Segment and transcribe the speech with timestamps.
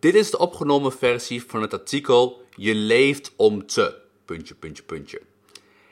[0.00, 3.94] Dit is de opgenomen versie van het artikel Je leeft om te.
[4.24, 5.20] Puntje, puntje, puntje.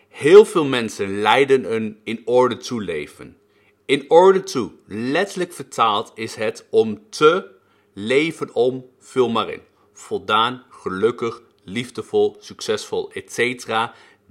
[0.08, 3.36] Heel veel mensen leiden een in order to leven.
[3.84, 7.50] In order to, letterlijk vertaald, is het om te
[7.92, 9.60] leven om, vul maar in.
[9.92, 13.66] Voldaan, gelukkig, liefdevol, succesvol, etc.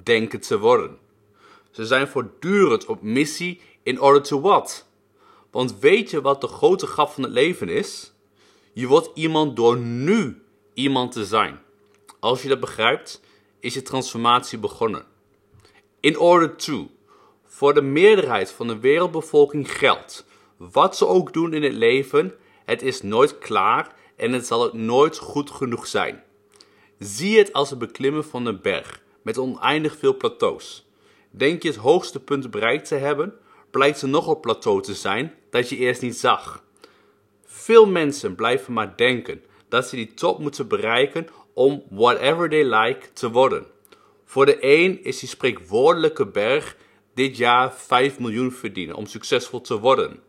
[0.03, 0.97] denken te worden.
[1.71, 4.85] Ze zijn voortdurend op missie in order to what?
[5.51, 8.13] Want weet je wat de grote grap van het leven is?
[8.77, 10.41] Je wordt iemand door nu
[10.73, 11.59] iemand te zijn.
[12.19, 13.21] Als je dat begrijpt,
[13.59, 15.05] is je transformatie begonnen.
[15.99, 16.89] In order to.
[17.45, 20.25] Voor de meerderheid van de wereldbevolking geldt.
[20.57, 22.33] Wat ze ook doen in het leven,
[22.65, 26.23] het is nooit klaar en het zal ook nooit goed genoeg zijn.
[26.99, 30.89] Zie het als het beklimmen van een berg met oneindig veel plateaus.
[31.31, 33.33] Denk je het hoogste punt bereikt te hebben,
[33.71, 36.64] blijkt er nog een plateau te zijn dat je eerst niet zag.
[37.57, 43.13] Veel mensen blijven maar denken dat ze die top moeten bereiken om whatever they like
[43.13, 43.65] te worden.
[44.25, 46.77] Voor de een is die spreekwoordelijke berg
[47.13, 50.19] dit jaar 5 miljoen verdienen om succesvol te worden.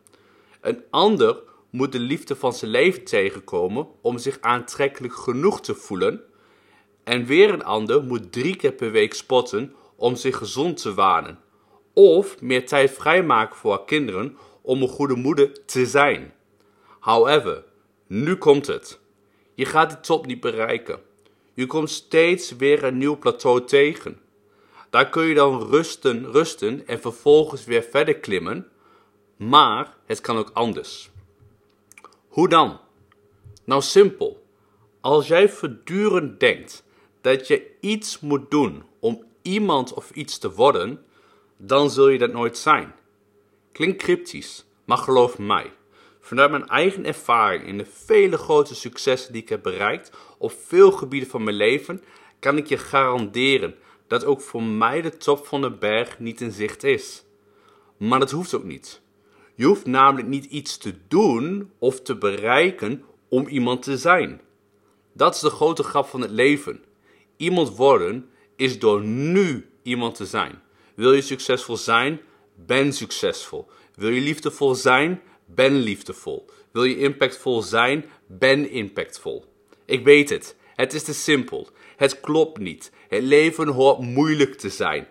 [0.61, 6.21] Een ander moet de liefde van zijn leven tegenkomen om zich aantrekkelijk genoeg te voelen.
[7.05, 11.39] En weer een ander moet drie keer per week spotten om zich gezond te wanen.
[11.95, 16.35] Of meer tijd vrijmaken voor haar kinderen om een goede moeder te zijn.
[17.07, 17.65] However,
[18.07, 18.99] nu komt het.
[19.55, 21.01] Je gaat die top niet bereiken.
[21.55, 24.21] Je komt steeds weer een nieuw plateau tegen.
[24.91, 28.69] Daar kun je dan rusten, rusten en vervolgens weer verder klimmen.
[29.37, 31.11] Maar het kan ook anders.
[32.29, 32.81] Hoe dan?
[33.65, 34.47] Nou simpel.
[35.01, 36.85] Als jij voortdurend denkt
[37.21, 41.05] dat je iets moet doen om iemand of iets te worden,
[41.57, 42.95] dan zul je dat nooit zijn.
[43.73, 45.73] Klinkt cryptisch, maar geloof mij.
[46.27, 50.91] Vanuit mijn eigen ervaring in de vele grote successen die ik heb bereikt op veel
[50.91, 52.03] gebieden van mijn leven,
[52.39, 53.75] kan ik je garanderen
[54.07, 57.25] dat ook voor mij de top van de berg niet in zicht is.
[57.97, 59.01] Maar dat hoeft ook niet.
[59.55, 64.41] Je hoeft namelijk niet iets te doen of te bereiken om iemand te zijn.
[65.13, 66.85] Dat is de grote grap van het leven.
[67.37, 70.63] Iemand worden is door nu iemand te zijn.
[70.95, 72.21] Wil je succesvol zijn?
[72.55, 73.69] Ben succesvol.
[73.95, 75.21] Wil je liefdevol zijn?
[75.47, 76.47] Ben liefdevol.
[76.73, 78.05] Wil je impactvol zijn?
[78.27, 79.45] Ben impactvol.
[79.85, 80.57] Ik weet het.
[80.75, 81.69] Het is te simpel.
[81.97, 82.93] Het klopt niet.
[83.09, 85.09] Het leven hoort moeilijk te zijn.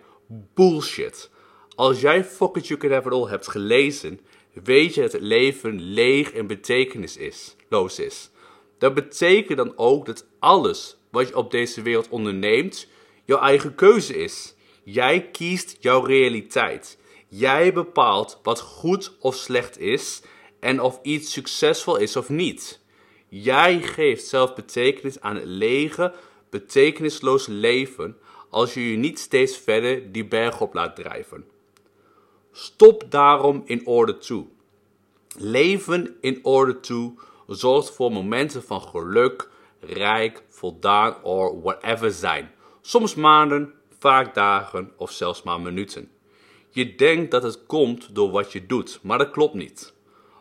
[0.54, 1.30] Bullshit.
[1.74, 4.20] Als jij Fuck It You Can Have It All hebt gelezen,
[4.52, 8.30] weet je dat het leven leeg en betekenisloos is.
[8.78, 12.88] Dat betekent dan ook dat alles wat je op deze wereld onderneemt,
[13.24, 14.54] jouw eigen keuze is.
[14.84, 16.98] Jij kiest jouw realiteit.
[17.28, 20.22] Jij bepaalt wat goed of slecht is
[20.60, 22.80] en of iets succesvol is of niet.
[23.28, 26.14] Jij geeft zelf betekenis aan het lege,
[26.50, 28.16] betekenisloze leven
[28.50, 31.44] als je je niet steeds verder die berg op laat drijven.
[32.52, 34.48] Stop daarom in order to.
[35.38, 37.14] Leven in order to
[37.46, 39.48] zorgt voor momenten van geluk,
[39.80, 42.50] rijk, voldaan of whatever zijn.
[42.80, 46.10] Soms maanden, vaak dagen of zelfs maar minuten.
[46.76, 49.94] Je denkt dat het komt door wat je doet, maar dat klopt niet.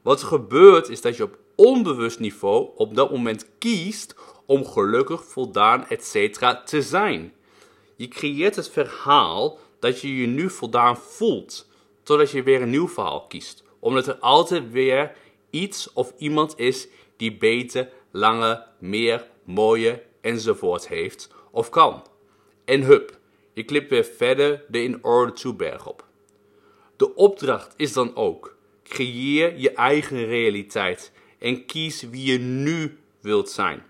[0.03, 5.25] Wat er gebeurt is dat je op onbewust niveau op dat moment kiest om gelukkig,
[5.25, 6.39] voldaan, etc.
[6.65, 7.33] te zijn.
[7.95, 11.67] Je creëert het verhaal dat je je nu voldaan voelt,
[12.03, 13.63] totdat je weer een nieuw verhaal kiest.
[13.79, 15.15] Omdat er altijd weer
[15.49, 16.87] iets of iemand is
[17.17, 22.03] die beter, langer, meer, mooier enzovoort heeft of kan.
[22.65, 23.19] En hup,
[23.53, 26.05] je klipt weer verder de in order to berg op.
[26.97, 33.49] De opdracht is dan ook: creëer je eigen realiteit en kies wie je nu wilt
[33.49, 33.83] zijn.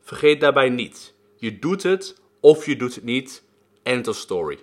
[0.00, 3.42] Vergeet daarbij niet: je doet het of je doet het niet.
[3.82, 4.58] End of story.